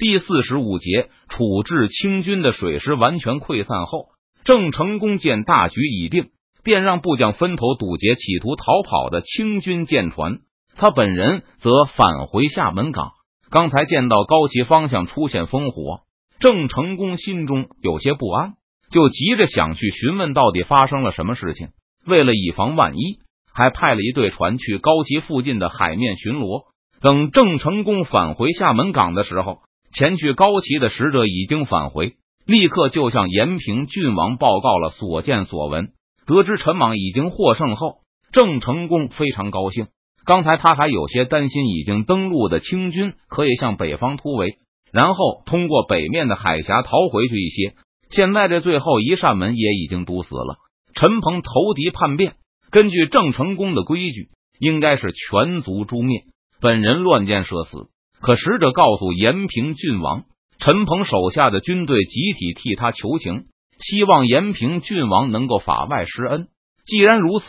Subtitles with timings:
[0.00, 4.06] 第四十五节，处置清军的水师完全溃散后，
[4.44, 6.30] 郑成功见大局已定，
[6.64, 10.38] 便让部将分头堵截企图逃跑的清军舰船。
[10.74, 13.10] 他本人则返回厦门港。
[13.50, 16.00] 刚才见到高旗方向出现烽火，
[16.38, 18.54] 郑成功心中有些不安，
[18.90, 21.68] 就急着想去询问到底发生了什么事情。
[22.06, 23.18] 为了以防万一，
[23.52, 26.70] 还派了一队船去高旗附近的海面巡逻。
[27.02, 29.58] 等郑成功返回厦门港的时候，
[29.92, 32.14] 前去高齐的使者已经返回，
[32.46, 35.90] 立刻就向延平郡王报告了所见所闻。
[36.26, 37.96] 得知陈莽已经获胜后，
[38.32, 39.88] 郑成功非常高兴。
[40.24, 44.58] 刚才他还有些担心，已经登陆的清军可以向北方突围，
[44.92, 47.74] 然后通过北面的海峡逃回去一些。
[48.10, 50.56] 现在这最后一扇门也已经堵死了。
[50.94, 52.34] 陈鹏投敌叛变，
[52.70, 56.24] 根据郑成功的规矩，应该是全族诛灭，
[56.60, 57.88] 本人乱箭射死。
[58.20, 60.24] 可使者告诉延平郡王，
[60.58, 63.44] 陈鹏手下的军队集体替他求情，
[63.78, 66.48] 希望延平郡王能够法外施恩。
[66.84, 67.46] 既然如此，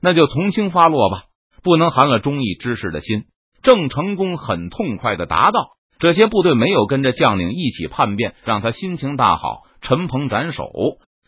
[0.00, 1.24] 那就从轻发落吧，
[1.64, 3.24] 不能寒了忠义之士的心。
[3.62, 9.62] 郑成功很痛快的答道：“这些部队没有跟着将领一起叛变，让他心情大好。
[9.80, 10.70] 陈鹏斩首，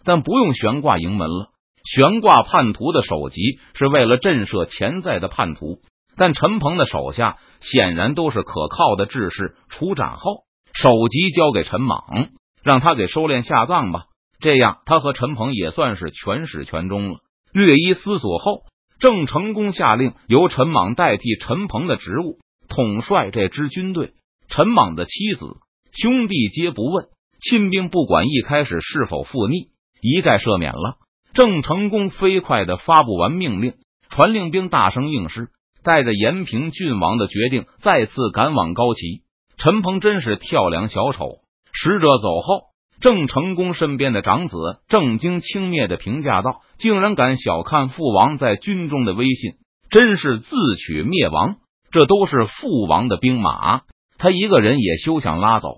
[0.05, 1.49] 但不用悬挂营门了。
[1.83, 3.41] 悬挂叛徒的首级
[3.75, 5.81] 是为了震慑潜在的叛徒。”
[6.17, 12.31] 但陈鹏的手下显然都是可靠的志士，处斩后首级交给陈莽，
[12.63, 14.07] 让他给收敛下葬吧。
[14.41, 17.19] 这样，他和陈鹏也算是全始全终了。
[17.53, 18.63] 略一思索后，
[18.99, 24.13] 郑成功下令由陈莽代替陈鹏的职务，统帅这支军队。
[24.49, 25.57] 陈莽的妻子、
[25.93, 27.07] 兄弟皆不问，
[27.41, 29.69] 亲兵不管一开始是否附逆，
[30.03, 30.97] 一概赦免了。
[31.33, 33.75] 郑成功飞快的发布完命令，
[34.09, 35.49] 传令兵大声应是。
[35.87, 39.23] 带着延平郡王的决定，再次赶往高齐。
[39.57, 41.39] 陈鹏真是跳梁小丑。
[41.73, 42.63] 使者走后，
[43.01, 44.57] 郑成功身边的长子
[44.89, 49.53] 郑经轻蔑的评价道：“竟然敢小看父王在军中的威信，
[49.89, 51.57] 真是自取灭亡。
[51.93, 53.83] 这都是父王的兵马，
[54.19, 55.69] 他一个人也休想拉走。”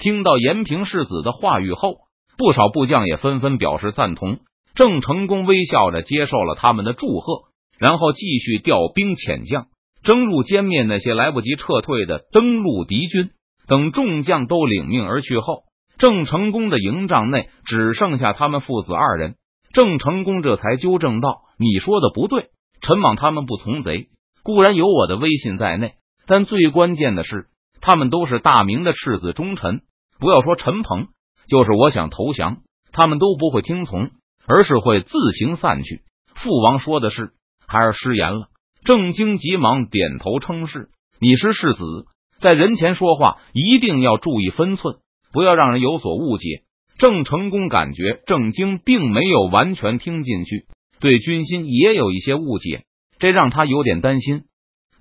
[0.00, 1.96] 听到延平世子的话语后，
[2.38, 4.38] 不少部将也纷纷表示赞同。
[4.74, 7.47] 郑成功微笑着接受了他们的祝贺。
[7.78, 9.68] 然后继续调兵遣将，
[10.02, 13.30] 征入歼灭那些来不及撤退的登陆敌军。
[13.68, 15.64] 等众将都领命而去后，
[15.98, 19.36] 郑成功的营帐内只剩下他们父子二人。
[19.72, 22.46] 郑成功这才纠正道：“你说的不对，
[22.80, 24.08] 陈莽他们不从贼，
[24.42, 25.92] 固然有我的威信在内，
[26.26, 27.48] 但最关键的是，
[27.82, 29.82] 他们都是大明的赤子忠臣。
[30.18, 31.08] 不要说陈鹏，
[31.46, 34.10] 就是我想投降，他们都不会听从，
[34.46, 36.00] 而是会自行散去。
[36.34, 37.32] 父王说的是。”
[37.70, 38.48] 孩儿失言了，
[38.82, 40.88] 郑经急忙点头称是。
[41.20, 42.06] 你是世子，
[42.40, 44.96] 在人前说话一定要注意分寸，
[45.34, 46.62] 不要让人有所误解。
[46.98, 50.64] 郑成功感觉郑经并没有完全听进去，
[50.98, 52.84] 对军心也有一些误解，
[53.18, 54.44] 这让他有点担心。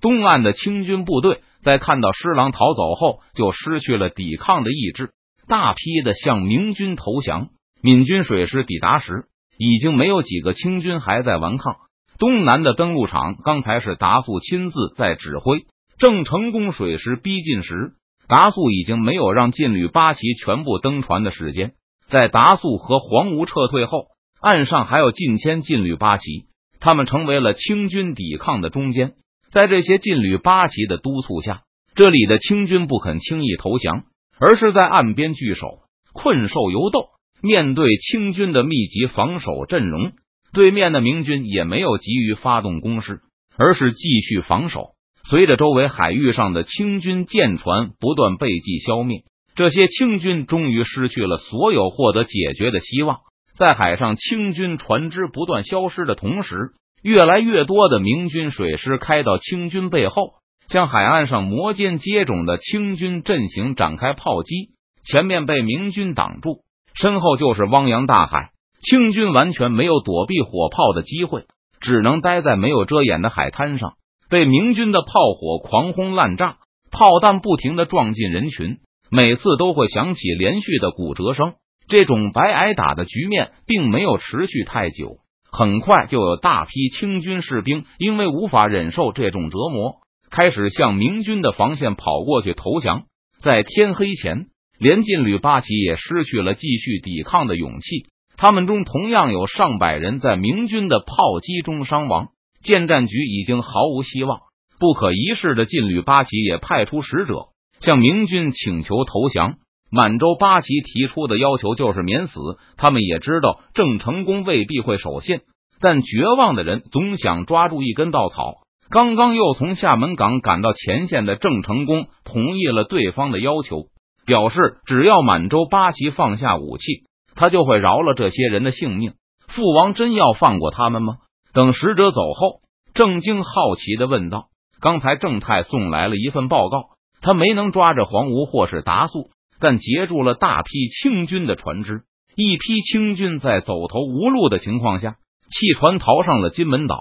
[0.02, 5.12] 东岸的清军部队在看到施琅逃走后，就失去了抵抗的意志，
[5.48, 7.48] 大批的向明军投降。
[7.82, 11.78] 闽军水师抵达时，已经没有几个清军还在顽抗。
[12.20, 15.66] 东南的登陆场刚才是达素亲自在指挥。
[16.00, 17.94] 郑成功水师逼近时，
[18.28, 21.74] 达素已经没有让劲旅八旗全部登船的时间。
[22.06, 24.06] 在达素和黄吴撤退后，
[24.40, 26.46] 岸上还有近千劲旅八旗，
[26.80, 29.14] 他们成为了清军抵抗的中间。
[29.52, 31.62] 在这些劲旅八旗的督促下，
[31.96, 34.04] 这里的清军不肯轻易投降，
[34.40, 35.80] 而是在岸边据守，
[36.14, 37.10] 困兽犹斗。
[37.42, 40.12] 面对清军的密集防守阵容。
[40.54, 43.22] 对面的明军也没有急于发动攻势，
[43.58, 44.92] 而是继续防守。
[45.30, 49.24] 随着周围海域上的清军舰船不断被击消灭，
[49.56, 53.20] 这些清军终于失去了所有获得解决的希望。
[53.58, 56.72] 在海上清军船只不断消失的同时，
[57.02, 60.34] 越来越多的明军水师开到清军背后，
[60.70, 64.70] 向海岸上摩肩接踵的清军阵型展开炮击。
[65.04, 66.62] 前面被明军挡住，
[66.94, 68.52] 身后就是汪洋大海。
[68.80, 71.46] 清军完全没有躲避火炮的机会，
[71.82, 73.94] 只能待在没有遮掩的海滩上，
[74.30, 76.58] 被明军的炮火狂轰滥炸，
[76.92, 78.78] 炮弹不停的撞进人群，
[79.10, 81.54] 每次都会响起连续的骨折声。
[81.88, 85.18] 这种白挨打的局面并没有持续太久，
[85.50, 89.96] 很快就有大批清军士兵因为无法忍受这种折磨，
[90.30, 93.04] 开始向明军的防线跑过去投降。
[93.40, 94.48] 在天黑前，
[94.78, 98.10] 连晋旅八旗也失去了继续抵抗的勇气。
[98.38, 102.28] 他们中同样有上百人在明军的炮击中伤亡，
[102.62, 104.40] 建战局已经毫无希望，
[104.80, 107.48] 不可一世的劲旅八旗也派出使者
[107.80, 109.56] 向明军请求投降。
[109.90, 112.40] 满洲八旗提出的要求就是免死。
[112.76, 115.40] 他们也知道郑成功未必会守信，
[115.80, 118.54] 但绝望的人总想抓住一根稻草。
[118.90, 123.86] 刚刚又从厦门港赶到前线的郑成功同意了对方的要求，
[124.26, 127.04] 表示只要满洲八旗放下武器，
[127.38, 129.14] 他就会饶了这些人的性命。
[129.48, 131.18] 父王真要放过他们吗？
[131.54, 132.60] 等使者走后，
[132.94, 134.48] 郑经好奇的问道
[134.82, 136.90] ：“刚才郑泰送来了一份报告，
[137.22, 139.30] 他没能抓着黄吴或是达素，
[139.60, 142.02] 但截住了大批清军的船只。
[142.36, 145.16] 一批清军在走投无路的情况下，
[145.50, 146.98] 弃船逃上了金门岛。”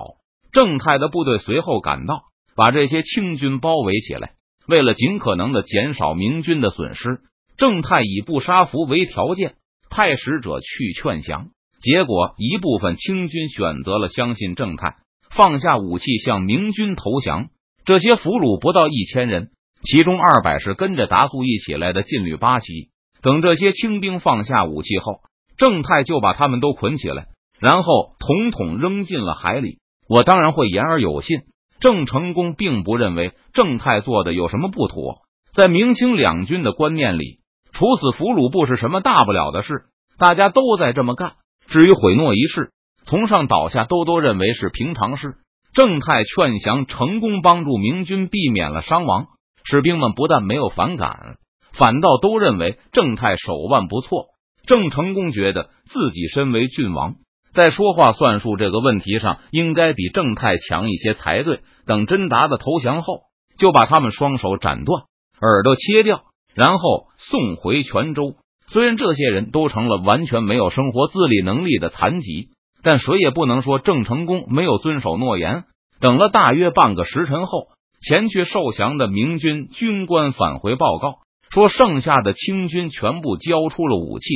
[0.52, 2.22] 郑泰的部队随后赶到，
[2.54, 4.32] 把这些清军包围起来。
[4.66, 7.20] 为了尽可能的减少明军的损失，
[7.58, 9.56] 郑泰以不杀俘为条件，
[9.96, 11.46] 派使者去劝降。
[11.80, 14.96] 结果，一部分清军选择了相信郑泰，
[15.34, 17.48] 放下武器向明军投降。
[17.86, 19.52] 这些俘虏不到一千人，
[19.82, 22.90] 其中二百是跟着达素一起来的禁旅八旗。
[23.22, 25.20] 等这些清兵放下武器后，
[25.56, 27.28] 郑泰就把他们都捆起来，
[27.58, 29.78] 然后统统扔进了海里。
[30.10, 31.38] 我当然会言而有信。
[31.80, 35.22] 郑成功并不认为郑泰做的有什么不妥，
[35.54, 37.40] 在明清两军的观念里，
[37.76, 39.84] 处死俘虏不是什么大不了的事，
[40.18, 41.34] 大家都在这么干。
[41.66, 42.70] 至于毁诺一事，
[43.04, 45.34] 从上到下都都认为是平常事。
[45.74, 49.26] 郑泰劝降成功，帮助明军避免了伤亡，
[49.62, 51.36] 士兵们不但没有反感，
[51.74, 54.28] 反倒都认为郑泰手腕不错。
[54.66, 57.16] 郑成功觉得自己身为郡王。
[57.52, 61.60] 在说话算数这个问题上，应该比郑泰强一些才对。
[61.84, 63.20] 等甄达的投降后，
[63.58, 65.04] 就把他们双手斩断，
[65.42, 66.22] 耳朵切掉，
[66.56, 68.34] 然后送回泉州。
[68.66, 72.48] 虽然这些人都成了完全没有生活自理能力的残疾，
[72.82, 75.64] 但谁也不能说郑成功没有遵守诺言。
[76.00, 77.68] 等了大约半个时辰后，
[78.00, 81.18] 前去受降的明军军官返回报告
[81.50, 84.26] 说，剩下的清军全部交出了武器。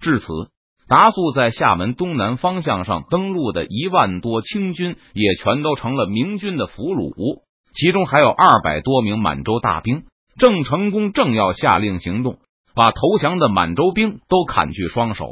[0.00, 0.26] 至此。
[0.90, 7.42] 达素在厦门东南方向上登陆的一万多清军，也全都成了明军的俘虏，
[7.74, 10.04] 其中还有二百多名满洲大兵。
[10.38, 12.38] 郑成功正要下令行动，
[12.74, 15.28] 把投降的满洲兵都砍去双手，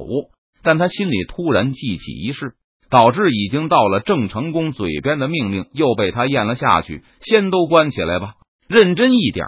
[0.63, 2.55] 但他心里突然记起一事，
[2.91, 7.05] 导致已经到了郑成功嘴边的命令又被他咽了下去。
[7.21, 8.35] 先都关起来吧，
[8.69, 9.47] 认真一点，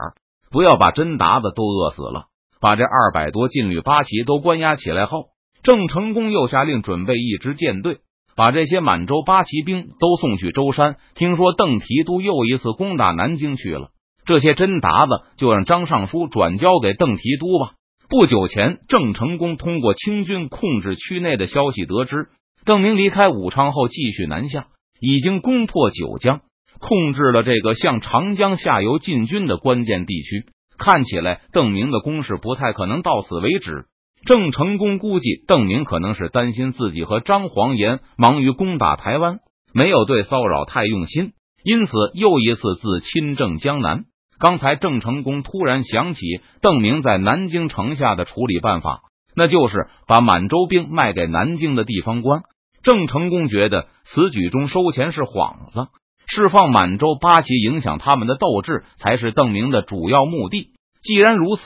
[0.50, 2.26] 不要把真达子都饿死了。
[2.60, 5.26] 把这二百多禁旅八旗都关押起来后。
[5.62, 7.98] 郑成功又下令准备一支舰队，
[8.36, 10.96] 把这些满洲八旗兵都送去舟山。
[11.14, 13.90] 听说邓提督又一次攻打南京去了，
[14.28, 17.70] 这些真达子就让张尚书转交给邓提督吧。
[18.10, 22.26] 不久前，郑成功通过清军控制区内的消息得知，
[22.66, 24.66] 邓明离开武昌后继续南下，
[25.00, 26.42] 已经攻破九江，
[26.78, 30.44] 控制了这个向长江下游进军的关键地区。
[30.76, 33.86] 看起来，邓明的攻势不太可能到此为止。
[34.26, 39.38] 郑成功估计邓明可能是担心自己和张煌言忙于攻打台湾，
[39.72, 41.32] 没有对骚扰太用心，
[41.64, 44.04] 因此又一次自亲政江南。
[44.38, 46.20] 刚才郑成功突然想起
[46.60, 49.00] 邓明在南京城下的处理办法，
[49.34, 52.42] 那就是把满洲兵卖给南京的地方官。
[52.82, 55.88] 郑成功觉得此举中收钱是幌子，
[56.26, 60.70] 释放满洲八旗影响他们的斗志才是邓明的主要目的。
[61.02, 61.62] 既然如此。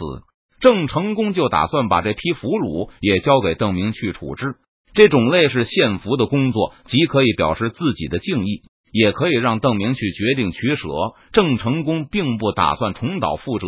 [0.63, 4.55] 郑成功就打算把这批俘虏也交给邓明去处置。
[4.95, 10.87] 这种类似献俘的工作，既可以表示自己的敬意，也可以让邓明去决定取舍。
[11.33, 13.67] 郑成功并不打算重蹈覆辙，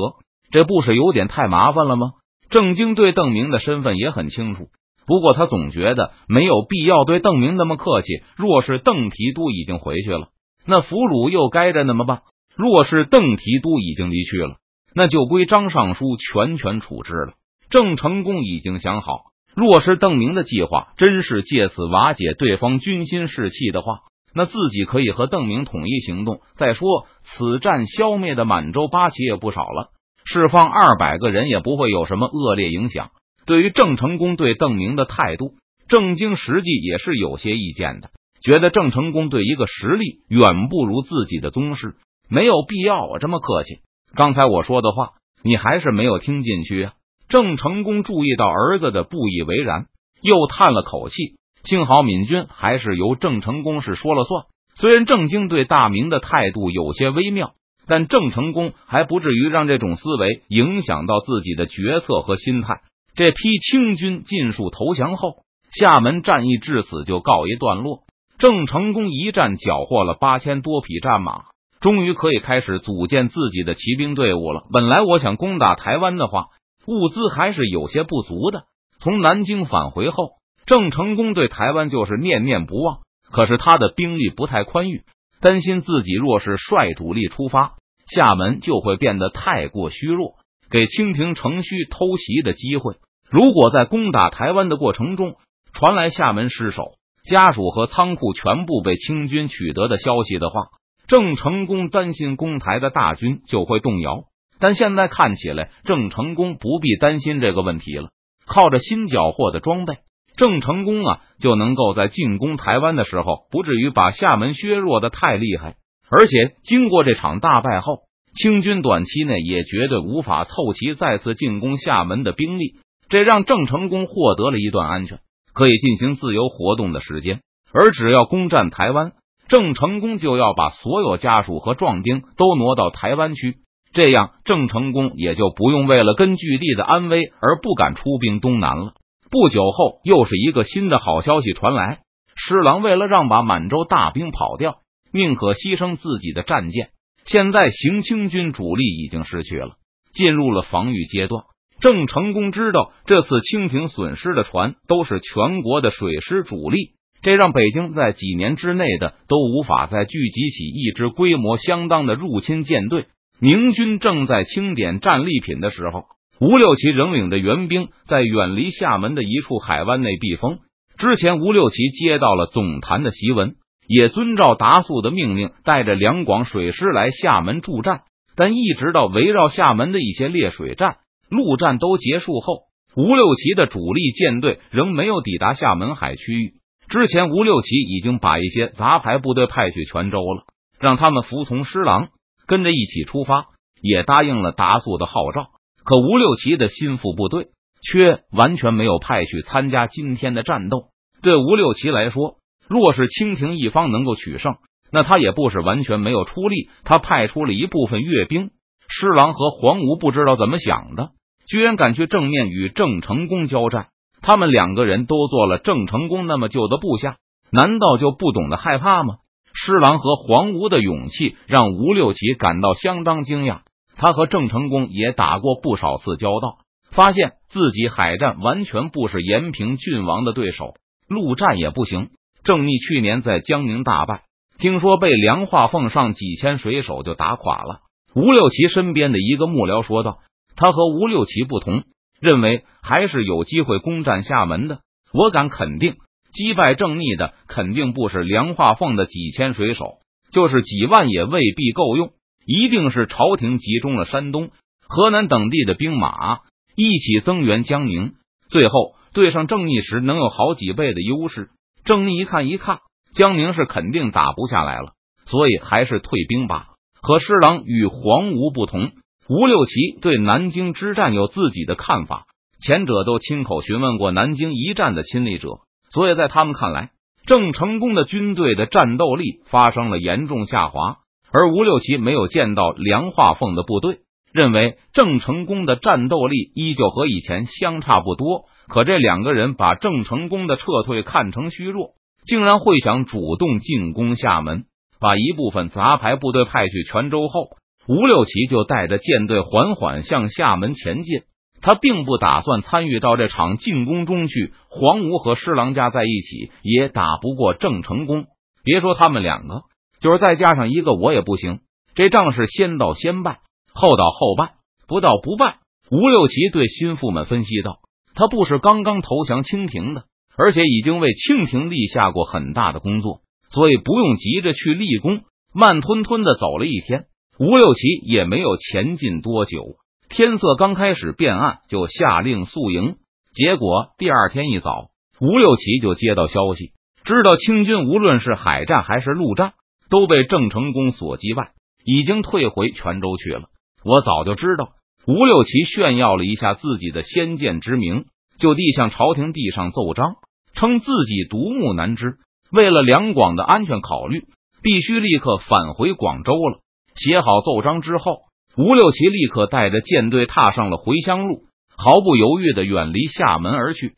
[0.53, 2.13] 这不是有点太麻烦了吗？
[2.51, 4.69] 郑经对邓明的身份也很清楚，
[5.07, 8.23] 不过他总觉得没有必要对邓明那么客气。
[8.37, 10.29] 若是邓提督已经回去了，
[10.67, 12.21] 那俘虏又该着怎么办？
[12.55, 14.57] 若是邓提督已经离去了。
[14.97, 17.33] 那就归张尚书全权处置了。
[17.69, 24.03] 郑成功已经想好，若是邓明的计划真是借此瓦解对方军心士气的话，
[24.35, 26.41] 那自己可以和邓明统一行动。
[26.57, 29.91] 再说，此战消灭的满洲八旗也不少了，
[30.25, 33.11] 释放二百个人也不会有什么恶劣影响。
[33.47, 35.55] 对于郑成功对邓明的态度，
[35.89, 38.11] 郑经实际也是有些意见的，
[38.43, 41.95] 觉得郑成功对一个实力远不如自己的宗室，
[42.29, 43.81] 没有必要我这么客气。
[44.15, 45.11] 刚才我说的话，
[45.43, 46.93] 你还是没有听进去啊！
[47.29, 49.87] 郑成功注意到儿子的不以为然，
[50.23, 51.37] 又叹了口气。
[51.65, 54.45] 幸好敏军还是由郑成功是说了算。
[54.77, 57.53] 虽然郑经对大明的态度有些微妙，
[57.87, 62.81] 但郑成功还不至于让这种思维影响到自己的决策和心态。
[63.15, 68.01] 这批清军尽数投降后，厦门战役至此就告一段落。
[68.37, 71.45] 郑成功一战缴获了八千多匹战马。
[71.81, 74.63] 终于可以开始组建自己的骑兵队伍了。
[74.73, 76.47] 本来我想攻打台湾的话，
[76.87, 78.65] 物资还是有些不足的。
[78.99, 80.31] 从南京返回后，
[80.67, 82.99] 郑成功对台湾就是念念不忘。
[83.31, 85.03] 可是他的兵力不太宽裕，
[85.41, 87.75] 担心自己若是率主力出发，
[88.07, 90.35] 厦门就会变得太过虚弱，
[90.71, 92.95] 给清廷乘虚偷袭的机会。
[93.31, 95.35] 如果在攻打台湾的过程中
[95.73, 96.93] 传来厦门失守、
[97.29, 100.69] 家属和仓库全部被清军取得的消息的话，
[101.09, 104.25] 郑成功担心攻台的大军就会动摇。
[104.61, 108.11] 但现在看起来，郑成功不必担心这个问题了。
[108.47, 109.99] 靠着新缴获的装备，
[110.37, 115.77] 郑成功啊就能够在进攻台湾的时候，不至于把厦门削弱的太厉害。
[116.11, 118.01] 而且经过这场大败后，
[118.35, 122.75] 清军短期内也绝对无法凑齐再次进攻厦门的兵力。
[123.09, 125.19] 这让郑成功获得了一段安全、
[125.53, 127.41] 可以进行自由活动的时间。
[127.73, 129.13] 而只要攻占台湾，
[129.49, 133.57] 郑成功就要把所有家属和壮丁都挪到台湾去。
[133.93, 138.95] 这样，郑成功也就不用为了根据地的安危而不敢出兵东南了。
[139.35, 142.03] 不久后，又是一个新的好消息传来：
[142.37, 144.77] 施琅为了让把满洲大兵跑掉，
[145.13, 146.91] 宁可牺牲自己的战舰。
[147.25, 149.73] 现在，行清军主力已经失去了，
[150.15, 151.43] 进入了防御阶段。
[151.81, 163.07] 郑成功知道，这次清廷损失的船都是全国的水师主力，这让北京在几年之内的都无法再聚集起一支规模相当的入侵舰队。
[163.41, 166.05] 明军正在清点战利品的时候，
[166.41, 170.59] 吴六奇仍领着援兵在远离厦门的一处海湾内避风。
[170.97, 173.55] 之前，吴六奇接到了总坛的檄文，
[173.87, 178.03] 也遵照达素的命令，带着两广水师来厦门助战。
[178.37, 180.97] 但一直到围绕厦门的一些列水战、
[181.29, 182.63] 陆战都结束后，
[182.97, 186.55] 吴六奇的主力舰队仍没有抵达厦门海区域。
[186.89, 190.43] 之前，吴六奇已经把一些杂牌部队派去泉州了，
[190.81, 192.09] 让他们服从施琅。
[192.47, 193.47] 跟着一起出发，
[193.81, 195.47] 也答应了达素的号召。
[195.85, 197.49] 可吴六奇的心腹部队
[197.83, 200.87] 却完全没有派去参加今天的战斗。
[201.23, 202.37] 对吴六奇来说，
[202.67, 204.57] 若是清廷一方能够取胜，
[204.91, 206.71] 那他也不是完全没有出力。
[206.85, 208.51] 他派出了一部分阅兵。
[208.89, 211.11] 施琅和黄吴不知道怎么想的，
[211.47, 213.89] 居然敢去正面与郑成功交战。
[214.23, 217.17] 他们两个人都做了郑成功那么久的部下，
[217.51, 219.17] 难道就不懂得害怕吗？
[219.53, 223.61] 施琅和黄吴的勇气让吴六奇感到相当惊讶。
[223.97, 226.59] 他和郑成功也打过不少次交道，
[226.91, 230.75] 发现自己海战完全不是延平郡王的对手，
[231.09, 232.11] 陆战也不行。
[232.45, 234.23] 郑密去年在江宁大败，
[234.59, 237.81] 听说被梁化凤上几千水手就打垮了。
[238.15, 240.19] 吴六奇身边的一个幕僚说道
[240.55, 241.85] ：“他和吴六奇不同，
[242.21, 244.81] 认为还是有机会攻占厦门的。
[245.13, 245.97] 我敢肯定。”
[246.35, 249.99] 击败郑密的肯定不是梁化凤的几千水手，
[250.33, 252.11] 就是几万也未必够用。
[252.47, 254.51] 一定是朝廷集中了山东、
[254.87, 256.41] 河南等地的兵马，
[256.77, 258.15] 一起增援江宁，
[258.49, 261.49] 最后对上郑义时能有好几倍的优势。
[261.85, 262.81] 郑义一看一看，
[263.15, 264.93] 江宁是肯定打不下来了，
[265.27, 266.69] 所以还是退兵吧。
[267.01, 268.93] 和施琅与黄吴不同，
[269.29, 272.25] 吴六奇对南京之战有自己的看法，
[272.61, 275.49] 前者都亲口询问过南京一战的亲历者。
[275.91, 276.91] 所以在他们看来，
[277.27, 280.97] 郑成功的军队的战斗力发生了严重下滑，
[281.37, 283.99] 而吴六奇没有见到梁化凤的部队，
[284.33, 288.45] 认为郑成功的战斗力依旧和以前相差不多。
[288.69, 291.91] 可这两个人把郑成功的撤退看成虚弱，
[292.25, 294.67] 竟然会想主动进攻厦门，
[295.01, 297.49] 把一部分杂牌部队派去泉州后，
[297.89, 301.23] 吴六奇就带着舰队缓缓向厦门前进。
[301.61, 304.53] 他并不打算参与到这场进攻中去。
[304.69, 308.27] 黄吴和施琅加在一起也打不过郑成功，
[308.63, 309.63] 别说他们两个，
[310.05, 311.61] 就是再加上一个，我也不行。
[311.95, 313.39] 这仗是先到先败，
[313.73, 314.53] 后到后败，
[314.87, 315.61] 不到不败。
[315.91, 317.79] 吴六奇对心腹们分析道
[318.15, 320.05] ：“他不是刚刚投降清廷的，
[320.37, 325.23] 而且已经为清廷立下过很大的工作，所以不用急着去立功。
[325.55, 327.07] 慢吞吞的走了一天，
[327.39, 329.77] 吴六奇也没有前进多久。”
[330.15, 332.97] 天色刚开始变暗，就下令宿营。
[333.33, 336.73] 结果第二天一早，吴六奇就接到消息，
[337.05, 339.55] 知道清军无论是海战还是陆战，
[339.91, 341.53] 都被郑成功所击败，
[341.85, 343.45] 已经退回泉州去了。
[343.85, 344.71] 我早就知道。
[345.07, 348.07] 吴六奇炫耀了一下自己的先见之明，
[348.39, 350.15] 就地向朝廷递上奏章，
[350.55, 352.17] 称自己独木难支，
[352.51, 354.25] 为了两广的安全考虑，
[354.63, 356.61] 必须立刻返回广州了。
[356.95, 358.19] 写好奏章之后。
[358.57, 361.43] 吴六奇立刻带着舰队踏上了回乡路，
[361.77, 363.95] 毫不犹豫的远离厦门而去。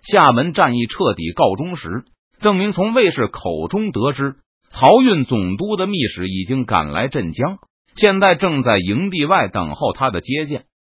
[0.00, 2.04] 厦门战役彻底告终时，
[2.40, 4.36] 郑明从卫士口中得知，
[4.70, 7.58] 漕运总督的密使已经赶来镇江，
[7.96, 10.66] 现在正在营地外等候他的接见。